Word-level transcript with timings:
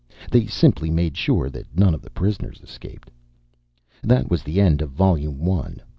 They 0.31 0.47
simply 0.47 0.89
made 0.89 1.15
sure 1.15 1.47
that 1.51 1.77
none 1.77 1.93
of 1.93 2.01
the 2.01 2.09
prisoners 2.09 2.59
escaped. 2.63 3.11
That 4.01 4.31
was 4.31 4.41
the 4.41 4.59
end 4.59 4.81
of 4.81 4.89
volume 4.89 5.45
one. 5.45 5.79